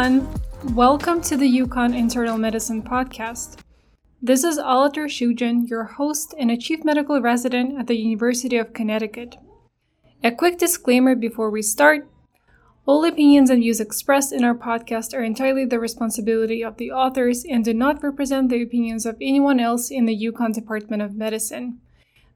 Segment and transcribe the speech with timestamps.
[0.00, 0.40] Everyone.
[0.74, 3.58] Welcome to the UConn Internal Medicine Podcast.
[4.22, 8.72] This is Alatar Shujan, your host and a chief medical resident at the University of
[8.72, 9.36] Connecticut.
[10.24, 12.08] A quick disclaimer before we start
[12.86, 17.44] all opinions and views expressed in our podcast are entirely the responsibility of the authors
[17.44, 21.78] and do not represent the opinions of anyone else in the UConn Department of Medicine.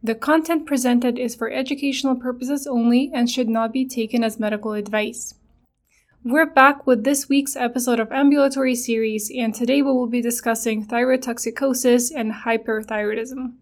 [0.02, 4.74] The content presented is for educational purposes only and should not be taken as medical
[4.74, 5.32] advice.
[6.26, 10.86] We're back with this week's episode of Ambulatory Series, and today we will be discussing
[10.86, 13.56] thyrotoxicosis and hyperthyroidism.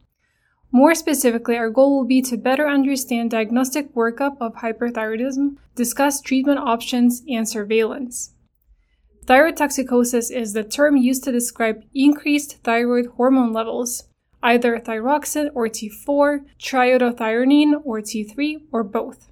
[0.70, 6.60] More specifically, our goal will be to better understand diagnostic workup of hyperthyroidism, discuss treatment
[6.60, 8.32] options, and surveillance.
[9.26, 14.04] Thyrotoxicosis is the term used to describe increased thyroid hormone levels,
[14.40, 19.31] either thyroxine or T4, triiodothyronine or T3, or both.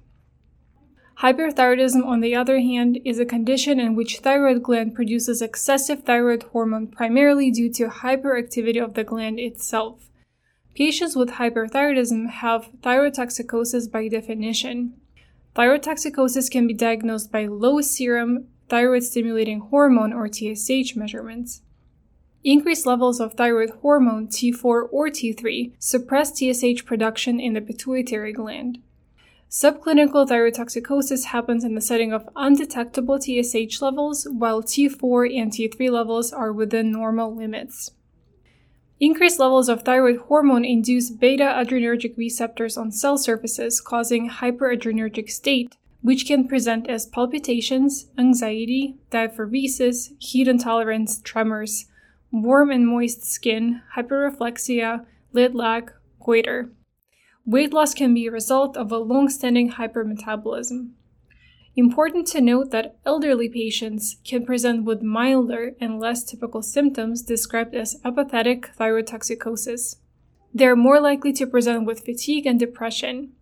[1.21, 6.41] Hyperthyroidism, on the other hand, is a condition in which thyroid gland produces excessive thyroid
[6.51, 10.09] hormone primarily due to hyperactivity of the gland itself.
[10.73, 14.93] Patients with hyperthyroidism have thyrotoxicosis by definition.
[15.55, 21.61] Thyrotoxicosis can be diagnosed by low serum thyroid stimulating hormone or TSH measurements.
[22.43, 28.79] Increased levels of thyroid hormone T4 or T3 suppress TSH production in the pituitary gland.
[29.51, 36.31] Subclinical thyrotoxicosis happens in the setting of undetectable TSH levels, while T4 and T3 levels
[36.31, 37.91] are within normal limits.
[39.01, 45.75] Increased levels of thyroid hormone induce beta adrenergic receptors on cell surfaces, causing hyperadrenergic state,
[46.01, 51.87] which can present as palpitations, anxiety, diaphoresis, heat intolerance, tremors,
[52.31, 55.91] warm and moist skin, hyperreflexia, lid lag,
[56.23, 56.71] goiter.
[57.51, 60.91] Weight loss can be a result of a long-standing hypermetabolism.
[61.75, 67.75] Important to note that elderly patients can present with milder and less typical symptoms described
[67.75, 69.97] as apathetic thyrotoxicosis.
[70.53, 73.33] They are more likely to present with fatigue and depression.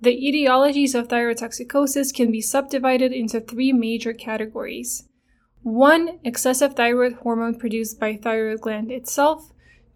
[0.00, 5.08] The etiologies of thyrotoxicosis can be subdivided into three major categories
[5.64, 6.20] 1.
[6.22, 9.50] Excessive thyroid hormone produced by thyroid gland itself.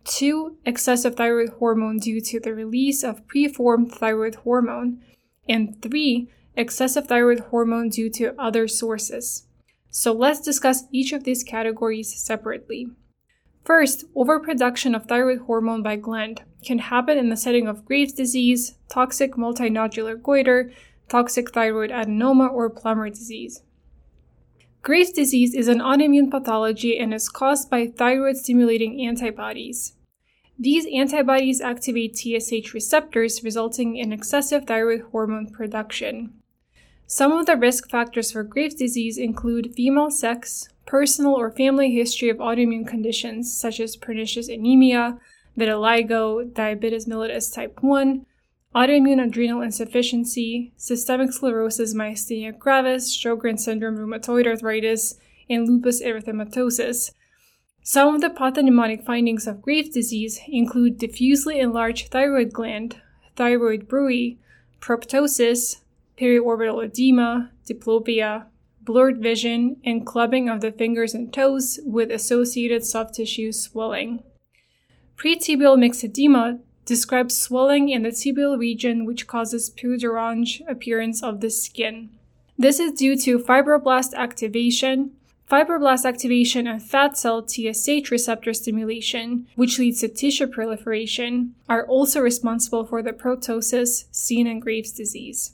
[0.05, 0.57] 2.
[0.65, 5.01] Excessive thyroid hormone due to the release of preformed thyroid hormone.
[5.49, 6.29] And 3.
[6.57, 9.47] Excessive thyroid hormone due to other sources.
[9.91, 12.89] So let's discuss each of these categories separately.
[13.65, 18.75] First, overproduction of thyroid hormone by gland can happen in the setting of Graves' disease,
[18.89, 20.73] toxic multinodular goiter,
[21.09, 23.63] toxic thyroid adenoma, or Plummer disease.
[24.83, 29.93] Graves' disease is an autoimmune pathology and is caused by thyroid stimulating antibodies.
[30.59, 36.33] These antibodies activate TSH receptors, resulting in excessive thyroid hormone production.
[37.07, 42.31] Some of the risk factors for Graves' disease include female sex, personal or family history
[42.31, 45.19] of autoimmune conditions such as pernicious anemia,
[45.59, 48.25] vitiligo, diabetes mellitus type 1,
[48.75, 57.13] autoimmune adrenal insufficiency, systemic sclerosis, myasthenia gravis, Sjogren's syndrome, rheumatoid arthritis, and lupus erythematosus.
[57.83, 63.01] Some of the pathognomonic findings of Graves' disease include diffusely enlarged thyroid gland,
[63.37, 64.39] thyroid bruit,
[64.81, 65.81] proptosis,
[66.17, 68.47] periorbital edema, diplopia,
[68.83, 74.23] blurred vision, and clubbing of the fingers and toes with associated soft tissue swelling.
[75.17, 76.61] Pretibial myxedema
[76.91, 82.11] describes swelling in the tibial region which causes peau d'orange appearance of the skin.
[82.59, 85.13] This is due to fibroblast activation,
[85.49, 92.21] fibroblast activation and fat cell TSH receptor stimulation, which leads to tissue proliferation, are also
[92.21, 95.53] responsible for the proptosis seen in Graves' disease.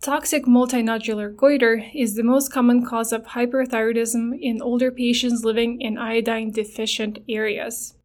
[0.00, 5.98] Toxic multinodular goiter is the most common cause of hyperthyroidism in older patients living in
[5.98, 7.95] iodine deficient areas.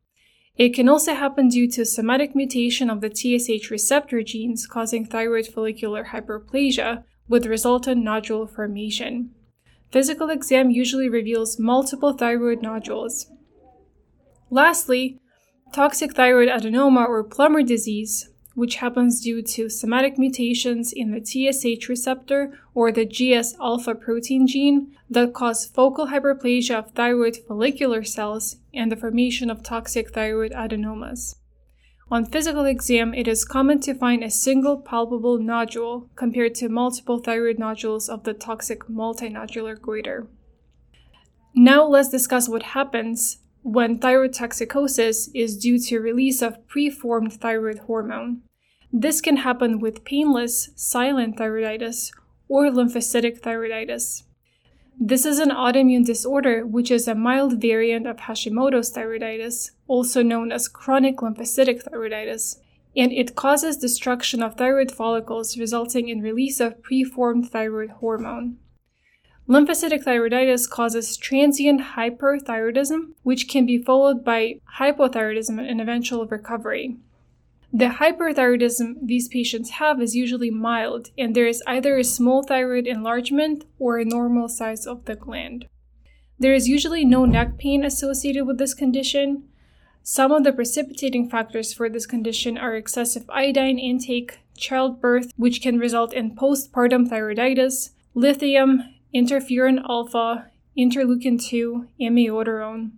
[0.56, 5.48] It can also happen due to somatic mutation of the TSH receptor genes causing thyroid
[5.48, 9.32] follicular hyperplasia with resultant nodule formation.
[9.92, 13.32] Physical exam usually reveals multiple thyroid nodules.
[14.50, 15.20] Lastly,
[15.74, 21.88] toxic thyroid adenoma or Plummer disease which happens due to somatic mutations in the TSH
[21.88, 28.58] receptor or the GS alpha protein gene that cause focal hyperplasia of thyroid follicular cells
[28.74, 31.36] and the formation of toxic thyroid adenomas.
[32.10, 37.20] On physical exam, it is common to find a single palpable nodule compared to multiple
[37.20, 40.28] thyroid nodules of the toxic multinodular goiter.
[41.56, 48.42] Now let's discuss what happens when thyrotoxicosis is due to release of preformed thyroid hormone.
[48.92, 52.12] This can happen with painless silent thyroiditis
[52.48, 54.24] or lymphocytic thyroiditis.
[55.00, 60.52] This is an autoimmune disorder which is a mild variant of Hashimoto's thyroiditis, also known
[60.52, 62.58] as chronic lymphocytic thyroiditis,
[62.96, 68.58] and it causes destruction of thyroid follicles, resulting in release of preformed thyroid hormone.
[69.52, 76.96] Lymphocytic thyroiditis causes transient hyperthyroidism, which can be followed by hypothyroidism and eventual recovery.
[77.74, 82.88] The hyperthyroidism these patients have is usually mild, and there is either a small thyroid
[82.88, 85.66] enlargement or a normal size of the gland.
[86.40, 89.44] There is usually no neck pain associated with this condition.
[90.02, 95.78] Some of the precipitating factors for this condition are excessive iodine intake, childbirth, which can
[95.78, 98.84] result in postpartum thyroiditis, lithium,
[99.14, 102.92] interferon alpha, interleukin 2, amiodarone.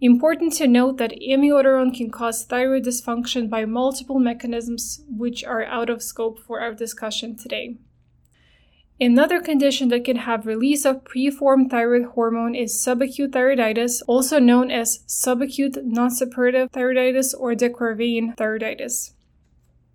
[0.00, 5.88] Important to note that amiodarone can cause thyroid dysfunction by multiple mechanisms which are out
[5.88, 7.76] of scope for our discussion today.
[9.00, 14.70] Another condition that can have release of preformed thyroid hormone is subacute thyroiditis, also known
[14.70, 19.12] as subacute nonsuppurative thyroiditis or de Quervain thyroiditis.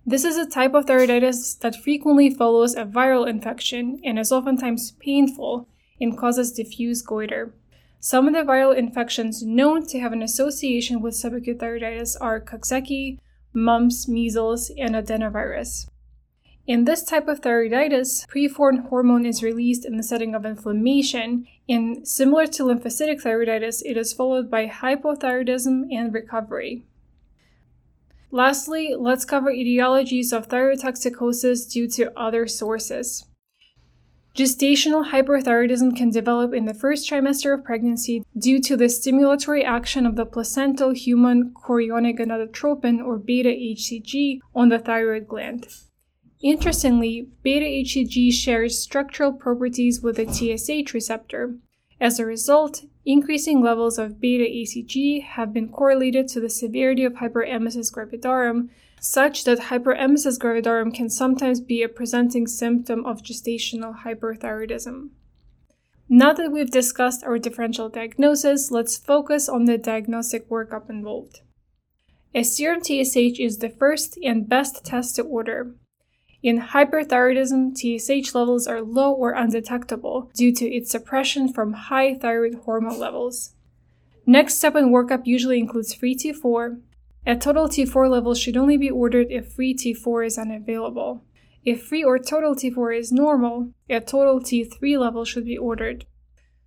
[0.09, 4.92] This is a type of thyroiditis that frequently follows a viral infection and is oftentimes
[5.01, 5.68] painful
[6.00, 7.54] and causes diffuse goiter.
[8.00, 13.19] Some of the viral infections known to have an association with subacute thyroiditis are Coxsackie,
[13.51, 15.89] mumps, measles, and adenovirus.
[16.65, 22.07] In this type of thyroiditis, preformed hormone is released in the setting of inflammation, and
[22.07, 26.86] similar to lymphocytic thyroiditis, it is followed by hypothyroidism and recovery.
[28.31, 33.25] Lastly, let's cover etiologies of thyrotoxicosis due to other sources.
[34.35, 40.06] Gestational hyperthyroidism can develop in the first trimester of pregnancy due to the stimulatory action
[40.06, 45.68] of the placental human chorionic gonadotropin or beta HCG on the thyroid gland.
[46.44, 51.56] Interestingly, beta HCG shares structural properties with the TSH receptor.
[52.00, 57.14] As a result, increasing levels of beta HCG have been correlated to the severity of
[57.14, 65.10] hyperemesis gravidarum, such that hyperemesis gravidarum can sometimes be a presenting symptom of gestational hyperthyroidism.
[66.10, 71.42] Now that we've discussed our differential diagnosis, let's focus on the diagnostic workup involved.
[72.34, 75.74] A serum TSH is the first and best test to order.
[76.44, 82.56] In hyperthyroidism, TSH levels are low or undetectable due to its suppression from high thyroid
[82.66, 83.54] hormone levels.
[84.25, 86.80] Next step in workup usually includes free T4,
[87.28, 91.25] a total T4 level should only be ordered if free T4 is unavailable.
[91.66, 96.06] If free or total T4 is normal, a total T3 level should be ordered.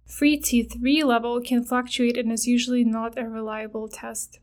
[0.04, 4.38] Free T3 level can fluctuate and is usually not a reliable test.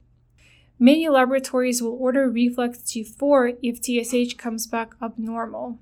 [0.80, 5.80] Many laboratories will order reflex T4 if TSH comes back abnormal.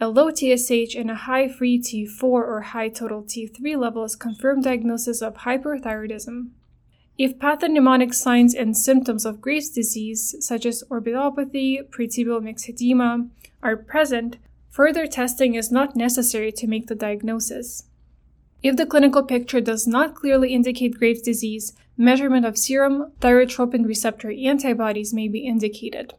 [0.00, 4.62] A low TSH and a high free T4 or high total T3 level is confirmed
[4.62, 6.50] diagnosis of hyperthyroidism.
[7.18, 13.28] If pathognomonic signs and symptoms of Graves' disease, such as orbitopathy, pretibial myxedema,
[13.60, 14.36] are present,
[14.70, 17.87] further testing is not necessary to make the diagnosis.
[18.60, 24.32] If the clinical picture does not clearly indicate Graves' disease, measurement of serum thyrotropin receptor
[24.32, 26.14] antibodies may be indicated.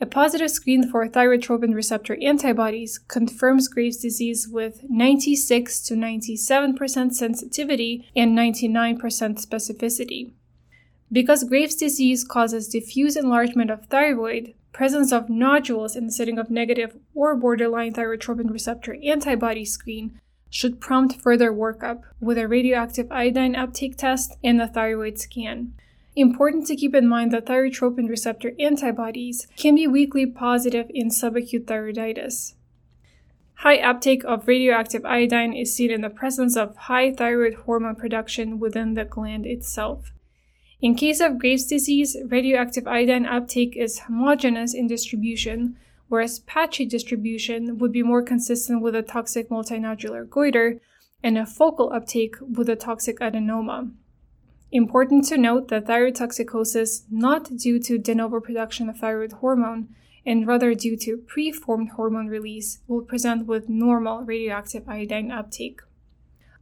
[0.00, 8.08] A positive screen for thyrotropin receptor antibodies confirms Graves' disease with 96 to 97% sensitivity
[8.14, 8.98] and 99%
[9.44, 10.32] specificity.
[11.10, 16.50] Because Graves' disease causes diffuse enlargement of thyroid, presence of nodules in the setting of
[16.50, 23.54] negative or borderline thyrotropin receptor antibody screen should prompt further workup with a radioactive iodine
[23.54, 25.72] uptake test and a thyroid scan.
[26.16, 31.66] Important to keep in mind that thyrotropin receptor antibodies can be weakly positive in subacute
[31.66, 32.54] thyroiditis.
[33.58, 38.58] High uptake of radioactive iodine is seen in the presence of high thyroid hormone production
[38.58, 40.12] within the gland itself.
[40.80, 45.76] In case of Graves' disease, radioactive iodine uptake is homogeneous in distribution,
[46.08, 50.80] whereas patchy distribution would be more consistent with a toxic multinodular goiter
[51.22, 53.90] and a focal uptake with a toxic adenoma.
[54.70, 59.88] Important to note that thyrotoxicosis not due to de novo production of thyroid hormone
[60.26, 65.80] and rather due to preformed hormone release will present with normal radioactive iodine uptake.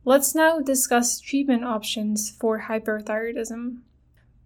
[0.04, 3.78] Let's now discuss treatment options for hyperthyroidism.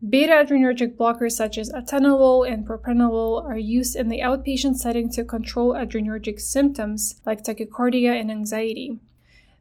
[0.08, 5.24] Beta adrenergic blockers such as atenolol and propranolol are used in the outpatient setting to
[5.24, 8.98] control adrenergic symptoms like tachycardia and anxiety.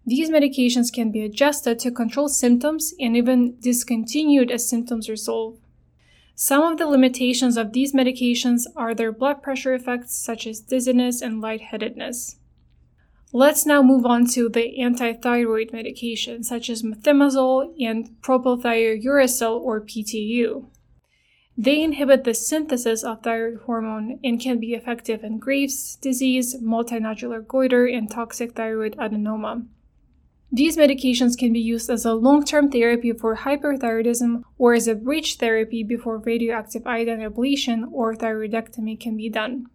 [0.05, 5.57] These medications can be adjusted to control symptoms and even discontinued as symptoms resolve.
[6.35, 11.21] Some of the limitations of these medications are their blood pressure effects, such as dizziness
[11.21, 12.37] and lightheadedness.
[13.31, 20.65] Let's now move on to the antithyroid medications such as methimazole and propylthiouracil or PTU.
[21.55, 27.45] They inhibit the synthesis of thyroid hormone and can be effective in Graves' disease, multinodular
[27.45, 29.67] goiter, and toxic thyroid adenoma.
[30.51, 34.95] These medications can be used as a long term therapy for hyperthyroidism or as a
[34.95, 39.67] bridge therapy before radioactive iodine ablation or thyroidectomy can be done.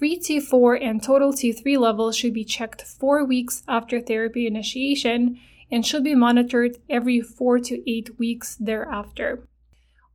[0.00, 5.38] Free T4 and total T3 levels should be checked four weeks after therapy initiation
[5.70, 9.46] and should be monitored every four to eight weeks thereafter.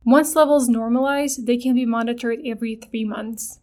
[0.04, 3.60] Once levels normalize, they can be monitored every three months.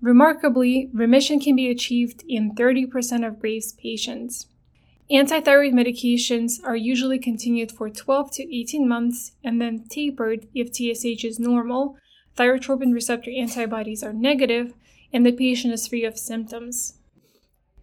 [0.00, 4.46] Remarkably, remission can be achieved in 30% of Graves patients.
[5.10, 11.24] Antithyroid medications are usually continued for 12 to 18 months and then tapered if TSH
[11.24, 11.96] is normal,
[12.36, 14.72] thyrotropin receptor antibodies are negative,
[15.16, 16.98] and the patient is free of symptoms.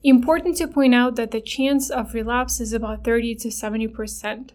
[0.03, 4.51] Important to point out that the chance of relapse is about 30 to 70%.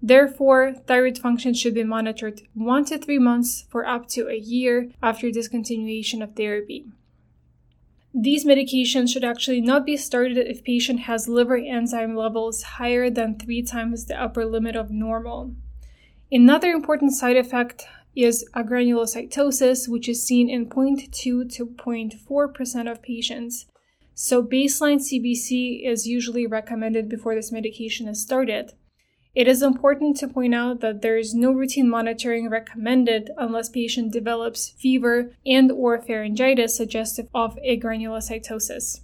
[0.00, 4.92] Therefore, thyroid function should be monitored 1 to 3 months for up to a year
[5.02, 6.86] after discontinuation of therapy.
[8.14, 13.40] These medications should actually not be started if patient has liver enzyme levels higher than
[13.40, 15.56] 3 times the upper limit of normal.
[16.30, 23.66] Another important side effect is agranulocytosis, which is seen in 0.2 to 0.4% of patients.
[24.14, 28.72] So, baseline CBC is usually recommended before this medication is started.
[29.34, 34.12] It is important to point out that there is no routine monitoring recommended unless patient
[34.12, 39.02] develops fever and or pharyngitis suggestive of agranulocytosis.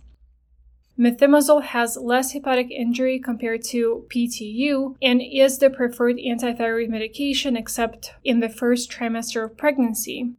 [0.99, 8.15] Methimazole has less hepatic injury compared to PTU and is the preferred antithyroid medication except
[8.25, 10.33] in the first trimester of pregnancy.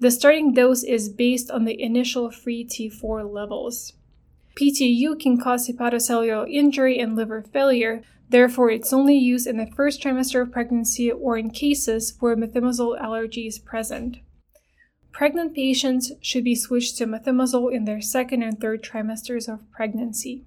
[0.00, 3.92] The starting dose is based on the initial free T4 levels.
[4.56, 10.02] PTU can cause hepatocellular injury and liver failure, therefore, it's only used in the first
[10.02, 14.18] trimester of pregnancy or in cases where methimazole allergy is present.
[15.12, 20.44] Pregnant patients should be switched to methimazole in their second and third trimesters of pregnancy.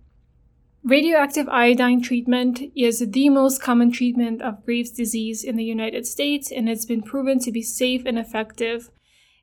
[0.83, 6.51] Radioactive iodine treatment is the most common treatment of Graves' disease in the United States,
[6.51, 8.89] and it's been proven to be safe and effective.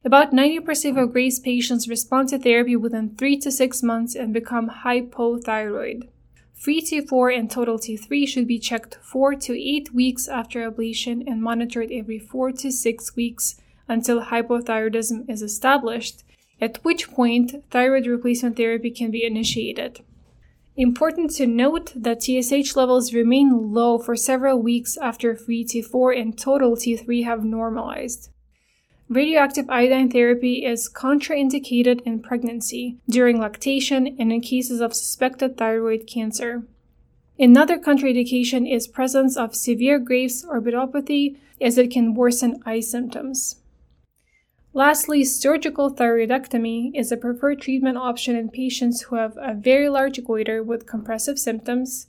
[0.04, 4.70] About 90% of Graves' patients respond to therapy within 3 to 6 months and become
[4.84, 6.08] hypothyroid.
[6.52, 11.42] Free T4 and total T3 should be checked 4 to 8 weeks after ablation and
[11.42, 13.56] monitored every 4 to 6 weeks
[13.92, 16.24] until hypothyroidism is established,
[16.60, 20.00] at which point thyroid replacement therapy can be initiated.
[20.76, 26.38] Important to note that TSH levels remain low for several weeks after free T4 and
[26.38, 28.30] total T3 have normalized.
[29.10, 36.06] Radioactive iodine therapy is contraindicated in pregnancy, during lactation, and in cases of suspected thyroid
[36.06, 36.62] cancer.
[37.38, 43.56] Another contraindication is presence of severe Graves' orbitopathy as it can worsen eye symptoms.
[44.74, 50.24] Lastly, surgical thyroidectomy is a preferred treatment option in patients who have a very large
[50.24, 52.06] goiter with compressive symptoms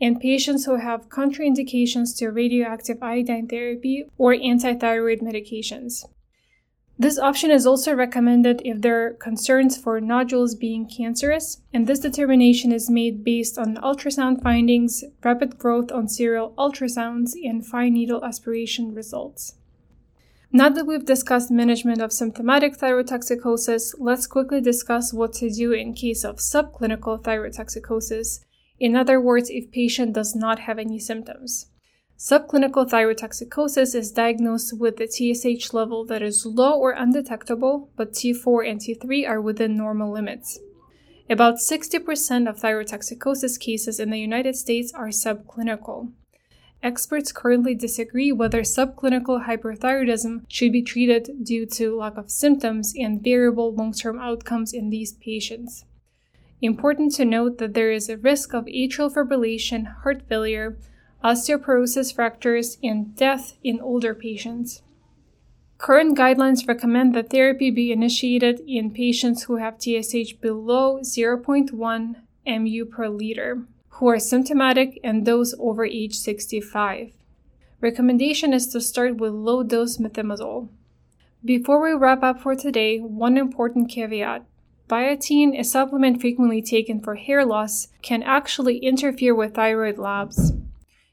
[0.00, 6.06] and patients who have contraindications to radioactive iodine therapy or antithyroid medications.
[6.98, 11.98] This option is also recommended if there are concerns for nodules being cancerous, and this
[11.98, 18.24] determination is made based on ultrasound findings, rapid growth on serial ultrasounds, and fine needle
[18.24, 19.52] aspiration results.
[20.56, 25.92] Now that we've discussed management of symptomatic thyrotoxicosis, let's quickly discuss what to do in
[25.92, 28.40] case of subclinical thyrotoxicosis.
[28.80, 31.66] In other words, if patient does not have any symptoms.
[32.18, 38.66] Subclinical thyrotoxicosis is diagnosed with the TSH level that is low or undetectable, but T4
[38.66, 40.58] and T3 are within normal limits.
[41.28, 46.12] About 60% of thyrotoxicosis cases in the United States are subclinical.
[46.86, 53.20] Experts currently disagree whether subclinical hyperthyroidism should be treated due to lack of symptoms and
[53.20, 55.84] variable long term outcomes in these patients.
[56.62, 60.78] Important to note that there is a risk of atrial fibrillation, heart failure,
[61.24, 64.82] osteoporosis fractures, and death in older patients.
[65.78, 72.14] Current guidelines recommend that therapy be initiated in patients who have TSH below 0.1
[72.46, 73.66] mu per liter
[73.96, 77.12] who are symptomatic and those over age 65.
[77.80, 80.68] Recommendation is to start with low dose methimazole.
[81.44, 84.44] Before we wrap up for today, one important caveat.
[84.88, 90.52] Biotin, a supplement frequently taken for hair loss, can actually interfere with thyroid labs.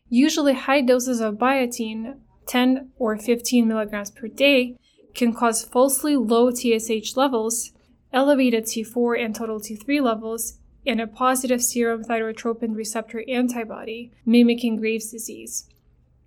[0.09, 4.77] Usually, high doses of biotin, 10 or 15 milligrams per day,
[5.13, 7.71] can cause falsely low TSH levels,
[8.11, 15.11] elevated T4 and total T3 levels, and a positive serum thyrotropin receptor antibody, mimicking Graves'
[15.11, 15.67] disease.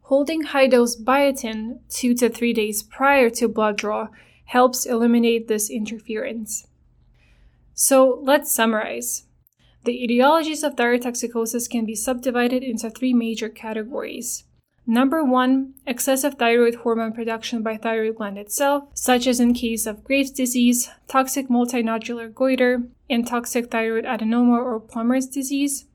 [0.03, 4.09] Holding high dose biotin two to three days prior to blood draw
[4.47, 6.67] helps eliminate this interference.
[7.75, 9.25] So let's summarize.
[9.85, 14.45] The etiologies of thyrotoxicosis can be subdivided into three major categories.
[14.89, 20.05] Number one, excessive thyroid hormone production by thyroid gland itself, such as in case of
[20.05, 25.87] Graves' disease, toxic multinodular goiter, and toxic thyroid adenoma or Plummer's disease.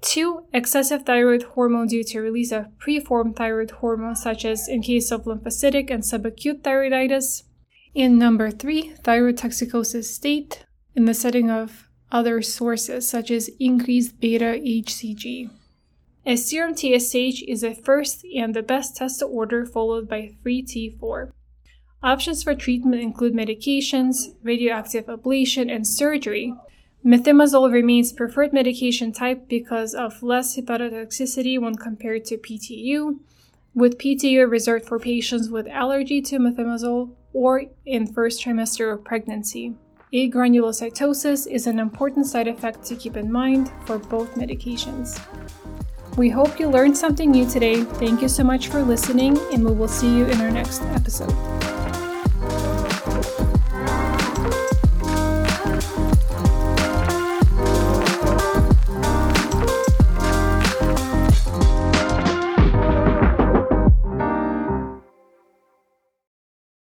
[0.00, 5.12] Two, excessive thyroid hormone due to release of preformed thyroid hormone, such as in case
[5.12, 7.44] of lymphocytic and subacute thyroiditis.
[7.94, 10.66] And number three, thyroid toxicosis state
[10.96, 15.50] in the setting of other sources, such as increased beta HCG.
[16.28, 20.60] A serum TSH is a first and the best test to order, followed by free
[20.60, 21.30] T4.
[22.02, 26.52] Options for treatment include medications, radioactive ablation, and surgery.
[27.04, 33.20] Methimazole remains preferred medication type because of less hepatotoxicity when compared to PTU,
[33.72, 39.76] with PTU reserved for patients with allergy to methimazole or in first trimester of pregnancy.
[40.12, 45.20] Agranulocytosis is an important side effect to keep in mind for both medications.
[46.16, 47.82] We hope you learned something new today.
[47.84, 51.75] Thank you so much for listening, and we will see you in our next episode.